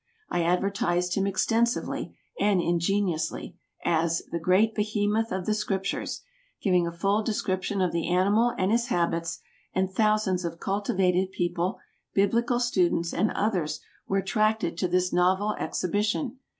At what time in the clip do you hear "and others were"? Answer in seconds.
13.13-14.17